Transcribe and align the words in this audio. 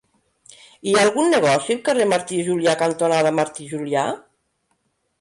Hi 0.91 0.95
ha 0.99 1.03
algun 1.07 1.29
negoci 1.33 1.77
al 1.77 1.85
carrer 1.91 2.09
Martí 2.15 2.41
i 2.41 2.49
Julià 2.51 2.77
cantonada 2.83 3.37
Martí 3.45 3.67
i 3.69 3.71
Julià? 3.79 4.11